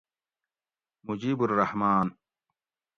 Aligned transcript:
مجیب 1.05 1.39
الرحمان 1.43 2.07